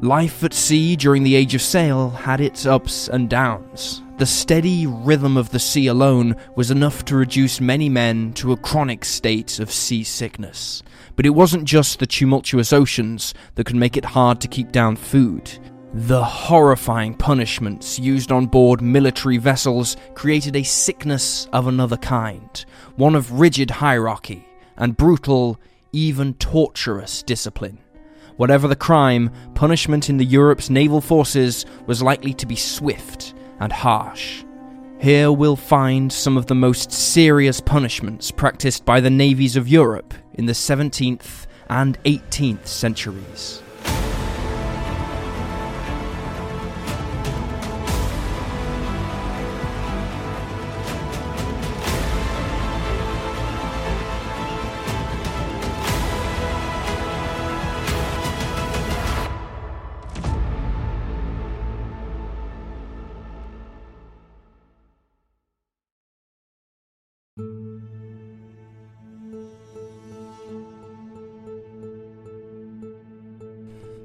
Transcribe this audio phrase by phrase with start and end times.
[0.00, 4.00] Life at sea during the Age of Sail had its ups and downs.
[4.18, 8.56] The steady rhythm of the sea alone was enough to reduce many men to a
[8.56, 10.84] chronic state of seasickness.
[11.16, 14.94] But it wasn't just the tumultuous oceans that could make it hard to keep down
[14.94, 15.50] food.
[15.92, 23.16] The horrifying punishments used on board military vessels created a sickness of another kind, one
[23.16, 24.46] of rigid hierarchy
[24.76, 25.58] and brutal,
[25.90, 27.78] even torturous discipline.
[28.38, 33.72] Whatever the crime, punishment in the Europe's naval forces was likely to be swift and
[33.72, 34.44] harsh.
[35.00, 40.14] Here we'll find some of the most serious punishments practiced by the navies of Europe
[40.34, 43.60] in the 17th and 18th centuries.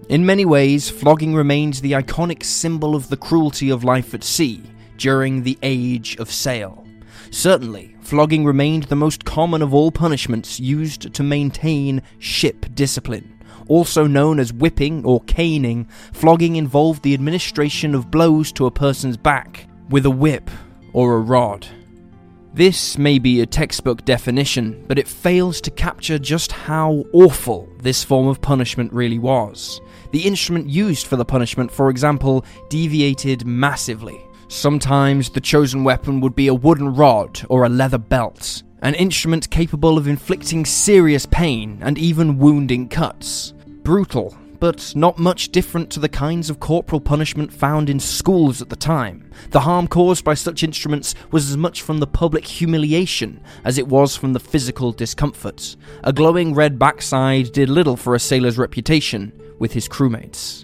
[0.10, 4.62] In many ways, flogging remains the iconic symbol of the cruelty of life at sea
[4.98, 6.86] during the Age of Sail.
[7.32, 13.40] Certainly, flogging remained the most common of all punishments used to maintain ship discipline.
[13.70, 19.16] Also known as whipping or caning, flogging involved the administration of blows to a person's
[19.16, 20.52] back with a whip
[20.92, 21.66] or a rod.
[22.56, 28.04] This may be a textbook definition, but it fails to capture just how awful this
[28.04, 29.82] form of punishment really was.
[30.12, 34.24] The instrument used for the punishment, for example, deviated massively.
[34.50, 39.50] Sometimes the chosen weapon would be a wooden rod or a leather belt, an instrument
[39.50, 43.56] capable of inflicting serious pain and even wounding cuts.
[43.82, 48.70] Brutal, but not much different to the kinds of corporal punishment found in schools at
[48.70, 49.30] the time.
[49.50, 53.90] The harm caused by such instruments was as much from the public humiliation as it
[53.90, 55.76] was from the physical discomfort.
[56.06, 60.64] A glowing red backside did little for a sailor's reputation, with his crewmates.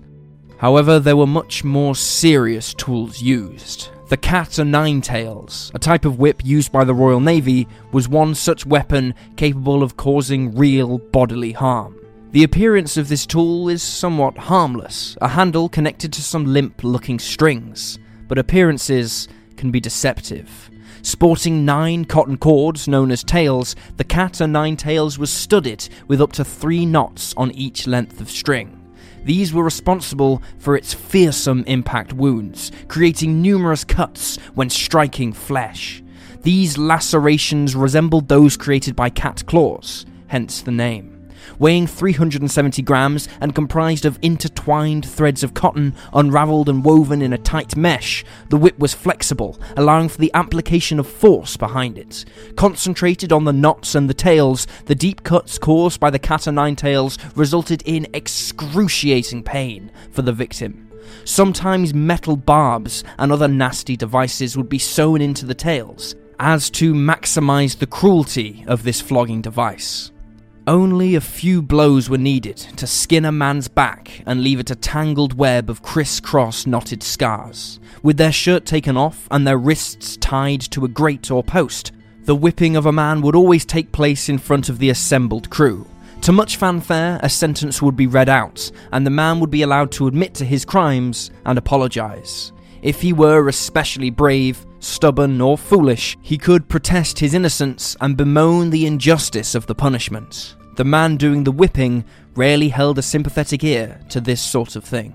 [0.59, 3.89] However, there were much more serious tools used.
[4.07, 8.07] The cat o' nine tails, a type of whip used by the Royal Navy, was
[8.07, 11.98] one such weapon capable of causing real bodily harm.
[12.31, 17.17] The appearance of this tool is somewhat harmless, a handle connected to some limp looking
[17.17, 17.97] strings,
[18.27, 20.69] but appearances can be deceptive.
[21.01, 26.21] Sporting nine cotton cords, known as tails, the cat o' nine tails was studded with
[26.21, 28.79] up to three knots on each length of string.
[29.23, 36.03] These were responsible for its fearsome impact wounds, creating numerous cuts when striking flesh.
[36.43, 41.18] These lacerations resembled those created by cat claws, hence the name
[41.57, 47.37] weighing 370 grams and comprised of intertwined threads of cotton, unraveled and woven in a
[47.37, 48.23] tight mesh.
[48.49, 52.25] The whip was flexible, allowing for the application of force behind it.
[52.55, 56.51] Concentrated on the knots and the tails, the deep cuts caused by the cat o'
[56.51, 60.89] nine tails resulted in excruciating pain for the victim.
[61.25, 66.93] Sometimes metal barbs and other nasty devices would be sewn into the tails, as to
[66.93, 70.11] maximize the cruelty of this flogging device.
[70.69, 74.75] Only a few blows were needed to skin a man's back and leave it a
[74.75, 77.79] tangled web of crisscross knotted scars.
[78.03, 81.91] With their shirt taken off and their wrists tied to a grate or post,
[82.25, 85.87] the whipping of a man would always take place in front of the assembled crew.
[86.21, 89.91] To much fanfare, a sentence would be read out, and the man would be allowed
[89.93, 92.51] to admit to his crimes and apologise.
[92.83, 98.69] If he were especially brave, stubborn, or foolish, he could protest his innocence and bemoan
[98.69, 100.55] the injustice of the punishment.
[100.79, 105.13] The man doing the whipping rarely held a sympathetic ear to this sort of thing.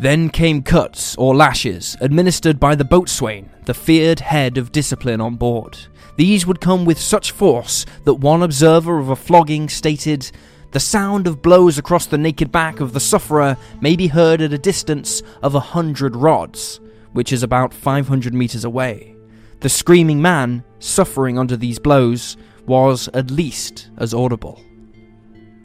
[0.00, 5.36] Then came cuts or lashes, administered by the boatswain, the feared head of discipline on
[5.36, 5.78] board.
[6.16, 10.28] These would come with such force that one observer of a flogging stated,
[10.72, 14.52] The sound of blows across the naked back of the sufferer may be heard at
[14.52, 16.80] a distance of a hundred rods,
[17.12, 19.14] which is about 500 meters away.
[19.60, 22.36] The screaming man, suffering under these blows,
[22.66, 24.60] was at least as audible.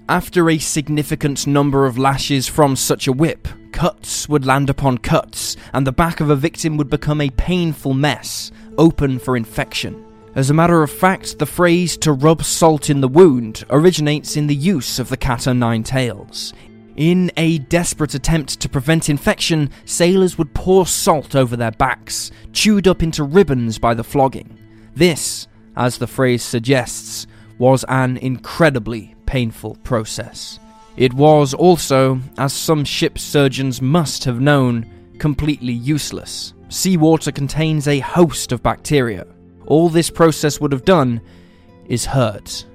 [0.07, 5.57] After a significant number of lashes from such a whip, cuts would land upon cuts,
[5.73, 10.05] and the back of a victim would become a painful mess, open for infection.
[10.35, 14.45] As a matter of fact, the phrase to rub salt in the wound originates in
[14.45, 16.53] the use of the cat o' nine tails.
[16.95, 22.87] In a desperate attempt to prevent infection, sailors would pour salt over their backs, chewed
[22.87, 24.55] up into ribbons by the flogging.
[24.93, 27.25] This, as the phrase suggests,
[27.57, 30.59] was an incredibly painful process.
[30.97, 34.85] It was also, as some ship surgeons must have known,
[35.19, 36.53] completely useless.
[36.69, 39.25] Seawater contains a host of bacteria.
[39.67, 41.21] All this process would have done
[41.87, 42.65] is hurt.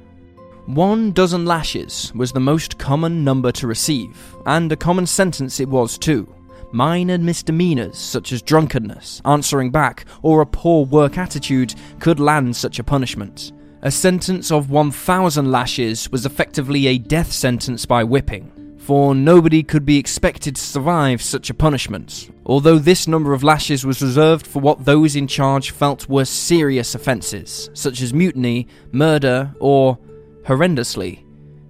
[0.67, 5.69] One dozen lashes was the most common number to receive, and a common sentence it
[5.69, 6.33] was too.
[6.73, 12.79] Minor misdemeanors such as drunkenness, answering back, or a poor work attitude could land such
[12.79, 13.53] a punishment.
[13.83, 19.87] A sentence of 1,000 lashes was effectively a death sentence by whipping, for nobody could
[19.87, 24.61] be expected to survive such a punishment, although this number of lashes was reserved for
[24.61, 29.99] what those in charge felt were serious offences, such as mutiny, murder, or,
[30.43, 31.25] horrendously,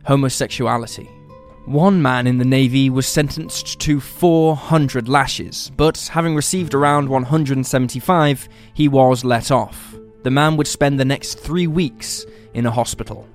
[0.05, 1.09] homosexuality.
[1.67, 8.49] One man in the Navy was sentenced to 400 lashes, but having received around 175,
[8.75, 13.27] he was let off the man would spend the next three weeks in a hospital.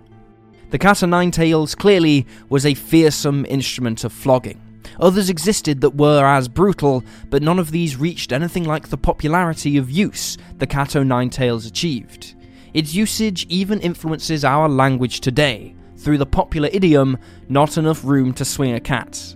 [0.69, 4.61] The cat o' nine tails clearly was a fearsome instrument of flogging.
[4.99, 9.77] Others existed that were as brutal, but none of these reached anything like the popularity
[9.77, 12.35] of use the cat o' nine tails achieved.
[12.73, 17.17] Its usage even influences our language today, through the popular idiom,
[17.47, 19.35] not enough room to swing a cat.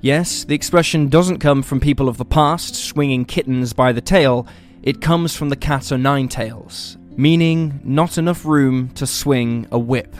[0.00, 4.46] Yes, the expression doesn't come from people of the past swinging kittens by the tail,
[4.86, 9.78] it comes from the cat o' nine tails, meaning not enough room to swing a
[9.78, 10.14] whip.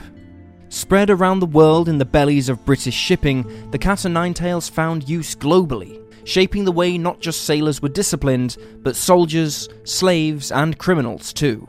[0.67, 4.67] Spread around the world in the bellies of British shipping, the cat o' nine tails
[4.67, 10.77] found use globally, shaping the way not just sailors were disciplined, but soldiers, slaves, and
[10.77, 11.65] criminals too.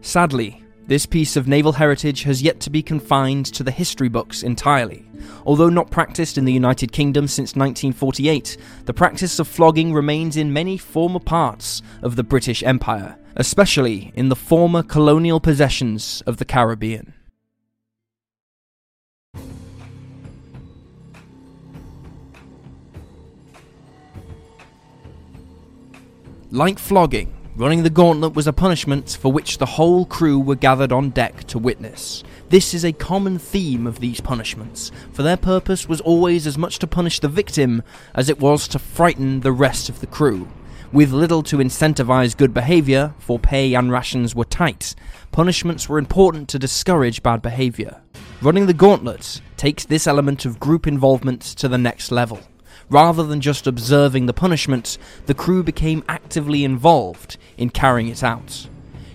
[0.00, 4.42] Sadly, this piece of naval heritage has yet to be confined to the history books
[4.42, 5.04] entirely.
[5.44, 10.52] Although not practiced in the United Kingdom since 1948, the practice of flogging remains in
[10.52, 16.44] many former parts of the British Empire, especially in the former colonial possessions of the
[16.44, 17.14] Caribbean.
[26.52, 30.92] Like flogging, Running the gauntlet was a punishment for which the whole crew were gathered
[30.92, 32.22] on deck to witness.
[32.50, 36.78] This is a common theme of these punishments, for their purpose was always as much
[36.80, 37.82] to punish the victim
[38.14, 40.46] as it was to frighten the rest of the crew.
[40.92, 44.94] With little to incentivize good behavior, for pay and rations were tight,
[45.32, 48.02] punishments were important to discourage bad behavior.
[48.42, 52.38] Running the gauntlet takes this element of group involvement to the next level.
[52.88, 54.96] Rather than just observing the punishment,
[55.26, 58.68] the crew became actively involved in carrying it out.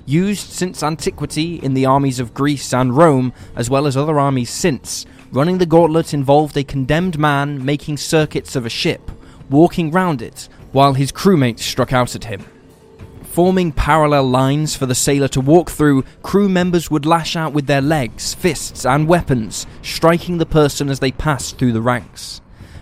[0.05, 4.49] Used since antiquity in the armies of Greece and Rome, as well as other armies
[4.49, 9.09] since, running the gauntlet involved a condemned man making circuits of a ship,
[9.49, 12.43] walking round it while his crewmates struck out at him.
[13.23, 17.67] Forming parallel lines for the sailor to walk through, crew members would lash out with
[17.67, 22.41] their legs, fists, and weapons, striking the person as they passed through the ranks.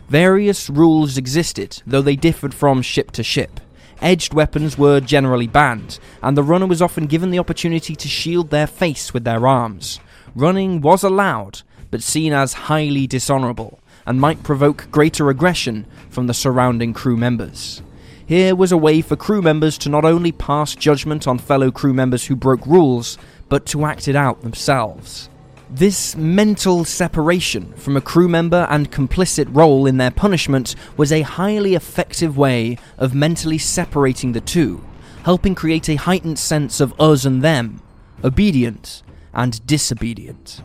[0.09, 3.59] Various rules existed, though they differed from ship to ship.
[4.01, 8.49] Edged weapons were generally banned, and the runner was often given the opportunity to shield
[8.49, 9.99] their face with their arms.
[10.33, 11.61] Running was allowed,
[11.91, 17.83] but seen as highly dishonourable, and might provoke greater aggression from the surrounding crew members.
[18.25, 21.93] Here was a way for crew members to not only pass judgment on fellow crew
[21.93, 25.29] members who broke rules, but to act it out themselves.
[25.71, 31.21] This mental separation from a crew member and complicit role in their punishment was a
[31.21, 34.83] highly effective way of mentally separating the two,
[35.25, 37.83] helping create a heightened sense of us and them,
[38.23, 40.63] obedient and disobedient.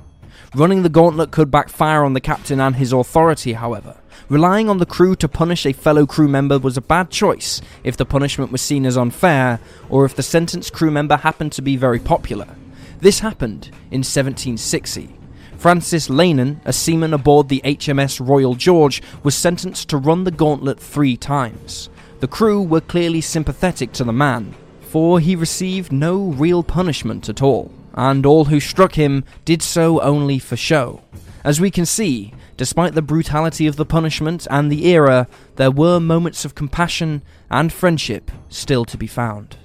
[0.55, 3.99] Running the gauntlet could backfire on the captain and his authority, however.
[4.31, 7.99] Relying on the crew to punish a fellow crew member was a bad choice if
[7.99, 11.77] the punishment was seen as unfair, or if the sentenced crew member happened to be
[11.77, 12.49] very popular.
[13.05, 15.15] This happened in 1760.
[15.59, 20.81] Francis Laynon, a seaman aboard the HMS Royal George, was sentenced to run the gauntlet
[20.81, 21.91] three times.
[22.21, 27.43] The crew were clearly sympathetic to the man, for he received no real punishment at
[27.43, 31.03] all, and all who struck him did so only for show.
[31.45, 36.01] As we can see, despite the brutality of the punishment and the era, there were
[36.01, 37.21] moments of compassion
[37.51, 39.59] and friendship still to be found.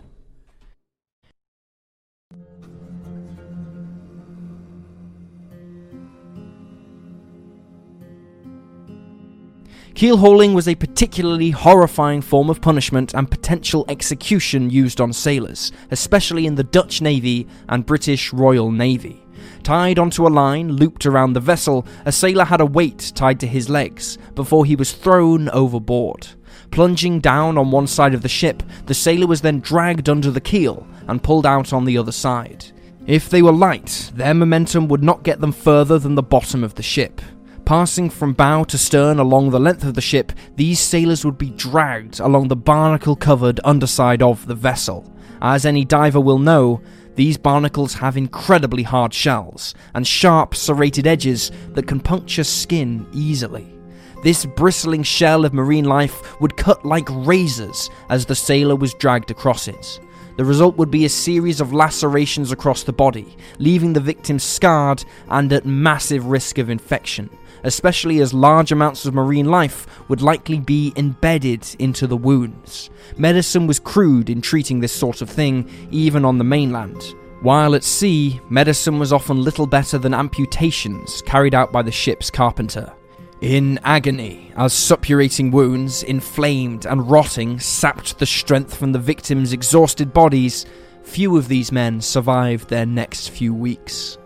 [9.99, 16.47] Keelhauling was a particularly horrifying form of punishment and potential execution used on sailors, especially
[16.47, 19.21] in the Dutch Navy and British Royal Navy.
[19.61, 23.45] Tied onto a line looped around the vessel, a sailor had a weight tied to
[23.45, 26.29] his legs before he was thrown overboard.
[26.71, 30.39] Plunging down on one side of the ship, the sailor was then dragged under the
[30.39, 32.67] keel and pulled out on the other side.
[33.05, 36.75] If they were light, their momentum would not get them further than the bottom of
[36.75, 37.19] the ship.
[37.69, 41.51] Passing from bow to stern along the length of the ship, these sailors would be
[41.51, 45.13] dragged along the barnacle covered underside of the vessel.
[45.39, 46.81] As any diver will know,
[47.13, 53.71] these barnacles have incredibly hard shells and sharp, serrated edges that can puncture skin easily.
[54.23, 59.29] This bristling shell of marine life would cut like razors as the sailor was dragged
[59.29, 59.99] across it.
[60.38, 65.03] The result would be a series of lacerations across the body, leaving the victim scarred
[65.27, 67.29] and at massive risk of infection,
[67.63, 72.89] especially as large amounts of marine life would likely be embedded into the wounds.
[73.17, 77.15] Medicine was crude in treating this sort of thing, even on the mainland.
[77.41, 82.29] While at sea, medicine was often little better than amputations carried out by the ship's
[82.29, 82.93] carpenter.
[83.41, 90.13] In agony, as suppurating wounds, inflamed and rotting, sapped the strength from the victims' exhausted
[90.13, 90.65] bodies,
[91.03, 94.18] few of these men survived their next few weeks.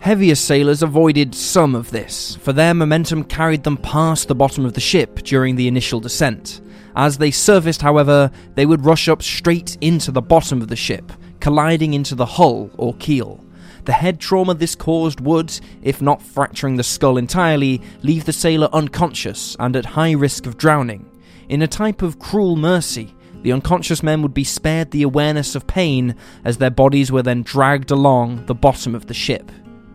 [0.00, 4.72] Heavier sailors avoided some of this, for their momentum carried them past the bottom of
[4.72, 6.62] the ship during the initial descent.
[6.96, 11.12] As they surfaced, however, they would rush up straight into the bottom of the ship,
[11.38, 13.44] colliding into the hull or keel.
[13.84, 18.70] The head trauma this caused would, if not fracturing the skull entirely, leave the sailor
[18.72, 21.10] unconscious and at high risk of drowning.
[21.50, 25.66] In a type of cruel mercy, the unconscious men would be spared the awareness of
[25.66, 29.52] pain as their bodies were then dragged along the bottom of the ship.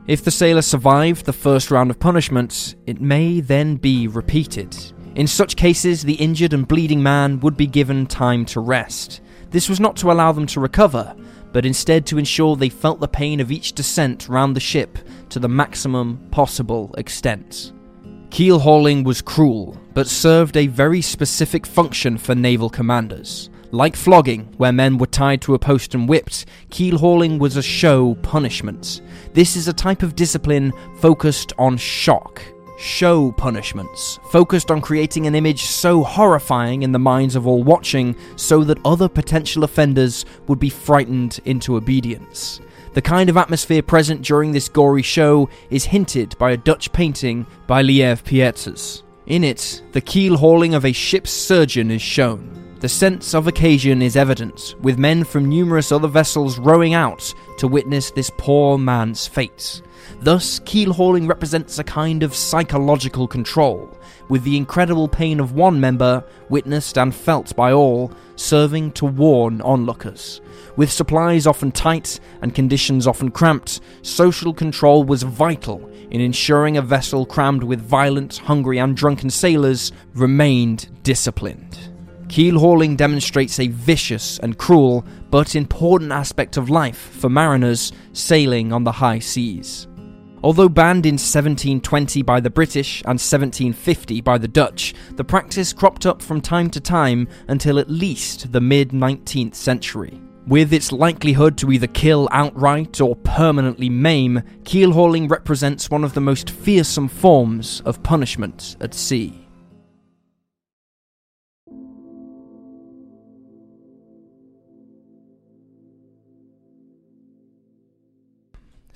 [0.07, 4.77] If the sailor survived the first round of punishments, it may then be repeated.
[5.15, 9.21] In such cases, the injured and bleeding man would be given time to rest.
[9.49, 11.15] This was not to allow them to recover,
[11.53, 15.39] but instead to ensure they felt the pain of each descent round the ship to
[15.39, 17.71] the maximum possible extent.
[18.29, 23.49] Keel hauling was cruel, but served a very specific function for naval commanders.
[23.75, 27.61] Like flogging, where men were tied to a post and whipped, keel hauling was a
[27.61, 29.01] show punishment.
[29.33, 32.41] This is a type of discipline focused on shock,
[32.79, 38.15] show punishments, focused on creating an image so horrifying in the minds of all watching
[38.37, 42.61] so that other potential offenders would be frightened into obedience.
[42.93, 47.45] The kind of atmosphere present during this gory show is hinted by a Dutch painting
[47.67, 49.03] by Lieve Pietersz.
[49.27, 52.64] In it, the keel hauling of a ship's surgeon is shown.
[52.81, 57.69] The sense of occasion is evident, with men from numerous other vessels rowing out to
[57.69, 59.81] witness this poor man's fate.
[60.19, 65.79] Thus, keel hauling represents a kind of psychological control, with the incredible pain of one
[65.79, 70.41] member, witnessed and felt by all, serving to warn onlookers.
[70.75, 76.81] With supplies often tight and conditions often cramped, social control was vital in ensuring a
[76.81, 81.94] vessel crammed with violent, hungry, and drunken sailors remained disciplined.
[82.27, 88.73] Keel hauling demonstrates a vicious and cruel but important aspect of life for mariners sailing
[88.73, 89.87] on the high seas.
[90.43, 96.05] Although banned in 1720 by the British and 1750 by the Dutch, the practice cropped
[96.05, 100.21] up from time to time until at least the mid 19th century.
[100.47, 106.13] With its likelihood to either kill outright or permanently maim, keel hauling represents one of
[106.13, 109.44] the most fearsome forms of punishment at sea.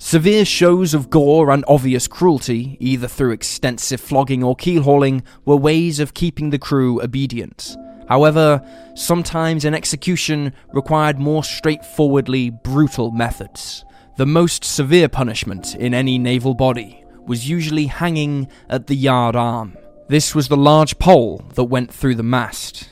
[0.02, 5.56] Severe shows of gore and obvious cruelty, either through extensive flogging or keel hauling, were
[5.56, 7.76] ways of keeping the crew obedient.
[8.08, 13.84] However, sometimes an execution required more straightforwardly brutal methods.
[14.16, 19.76] The most severe punishment in any naval body was usually hanging at the yard arm.
[20.08, 22.88] This was the large pole that went through the mast.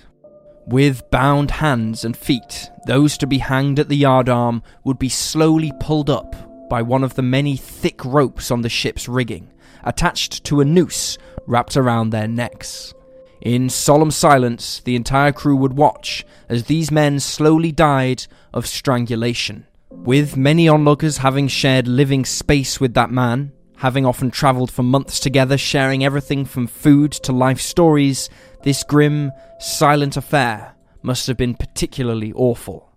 [0.66, 5.08] With bound hands and feet, those to be hanged at the yard arm would be
[5.08, 9.52] slowly pulled up by one of the many thick ropes on the ship's rigging,
[9.84, 12.94] attached to a noose wrapped around their necks.
[13.40, 19.66] In solemn silence, the entire crew would watch as these men slowly died of strangulation.
[19.90, 25.20] With many onlookers having shared living space with that man, having often travelled for months
[25.20, 28.28] together, sharing everything from food to life stories,
[28.62, 32.92] this grim, silent affair must have been particularly awful.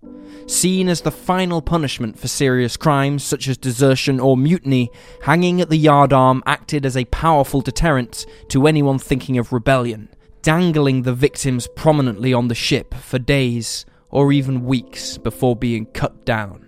[0.48, 4.90] Seen as the final punishment for serious crimes such as desertion or mutiny,
[5.24, 10.10] hanging at the yardarm acted as a powerful deterrent to anyone thinking of rebellion,
[10.42, 16.26] dangling the victims prominently on the ship for days or even weeks before being cut
[16.26, 16.68] down.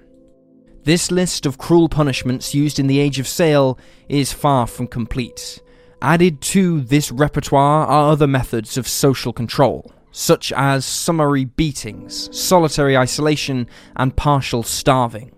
[0.84, 5.62] This list of cruel punishments used in the Age of Sail is far from complete.
[6.02, 12.96] Added to this repertoire are other methods of social control, such as summary beatings, solitary
[12.96, 13.67] isolation,
[13.98, 15.32] and partial starving.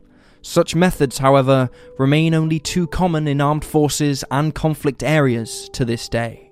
[0.43, 6.07] Such methods, however, remain only too common in armed forces and conflict areas to this
[6.07, 6.51] day.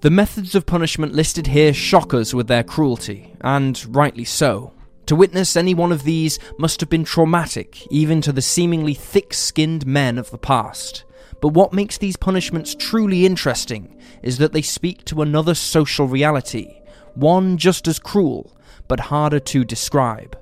[0.00, 4.72] The methods of punishment listed here shock us with their cruelty, and rightly so.
[5.06, 9.32] To witness any one of these must have been traumatic, even to the seemingly thick
[9.32, 11.04] skinned men of the past.
[11.40, 16.77] But what makes these punishments truly interesting is that they speak to another social reality,
[17.14, 20.38] one just as cruel, but harder to describe.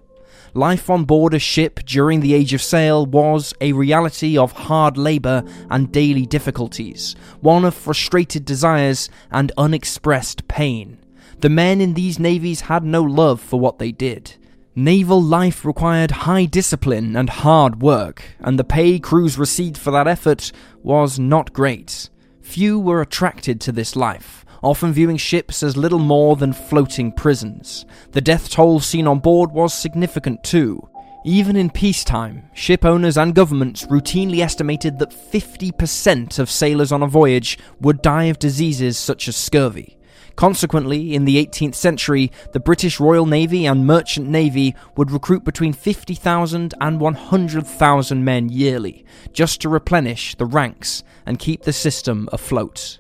[0.54, 4.96] Life on board a ship during the Age of Sail was a reality of hard
[4.96, 10.96] labour and daily difficulties, one of frustrated desires and unexpressed pain.
[11.40, 14.36] The men in these navies had no love for what they did.
[14.74, 20.08] Naval life required high discipline and hard work, and the pay crews received for that
[20.08, 22.08] effort was not great.
[22.40, 27.86] Few were attracted to this life, often viewing ships as little more than floating prisons.
[28.12, 30.88] The death toll seen on board was significant too.
[31.24, 37.08] Even in peacetime, ship owners and governments routinely estimated that 50% of sailors on a
[37.08, 39.96] voyage would die of diseases such as scurvy.
[40.36, 45.72] Consequently, in the 18th century, the British Royal Navy and Merchant Navy would recruit between
[45.72, 52.98] 50,000 and 100,000 men yearly, just to replenish the ranks and keep the system afloat.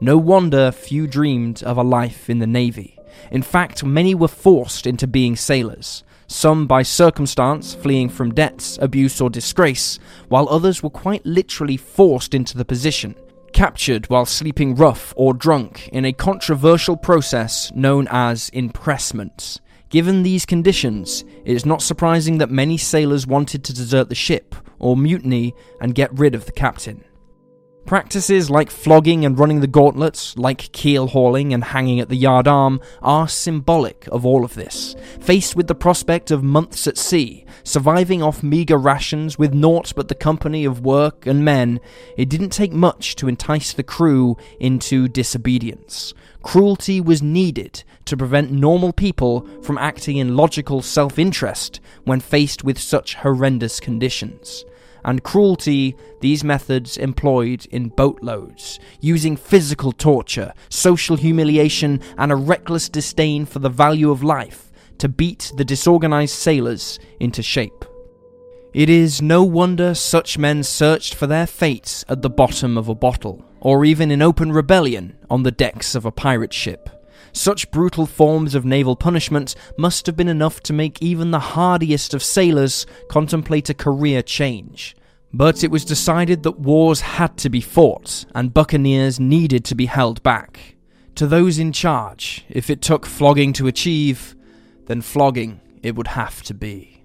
[0.00, 2.98] No wonder few dreamed of a life in the Navy.
[3.30, 9.20] In fact, many were forced into being sailors, some by circumstance, fleeing from debts, abuse,
[9.20, 9.98] or disgrace,
[10.28, 13.14] while others were quite literally forced into the position,
[13.52, 19.60] captured while sleeping rough or drunk in a controversial process known as impressment.
[19.90, 24.56] Given these conditions, it is not surprising that many sailors wanted to desert the ship
[24.80, 27.04] or mutiny and get rid of the captain.
[27.86, 32.48] Practices like flogging and running the gauntlets, like keel hauling and hanging at the yard
[32.48, 34.96] arm, are symbolic of all of this.
[35.20, 40.08] Faced with the prospect of months at sea, surviving off meagre rations with naught but
[40.08, 41.78] the company of work and men,
[42.16, 46.14] it didn't take much to entice the crew into disobedience.
[46.42, 52.64] Cruelty was needed to prevent normal people from acting in logical self interest when faced
[52.64, 54.64] with such horrendous conditions
[55.04, 62.88] and cruelty these methods employed in boatloads, using physical torture, social humiliation, and a reckless
[62.88, 67.84] disdain for the value of life to beat the disorganized sailors into shape.
[68.72, 72.94] It is no wonder such men searched for their fates at the bottom of a
[72.94, 76.90] bottle, or even in open rebellion on the decks of a pirate ship.
[77.34, 82.14] Such brutal forms of naval punishment must have been enough to make even the hardiest
[82.14, 84.96] of sailors contemplate a career change.
[85.32, 89.86] But it was decided that wars had to be fought, and buccaneers needed to be
[89.86, 90.76] held back.
[91.16, 94.36] To those in charge, if it took flogging to achieve,
[94.86, 97.04] then flogging it would have to be.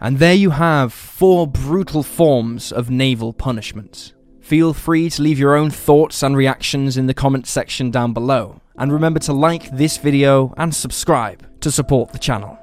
[0.00, 4.13] And there you have four brutal forms of naval punishment.
[4.44, 8.60] Feel free to leave your own thoughts and reactions in the comment section down below,
[8.76, 12.58] and remember to like this video and subscribe to support the channel.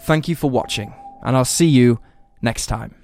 [0.00, 1.98] Thank you for watching, and I'll see you
[2.42, 3.03] next time.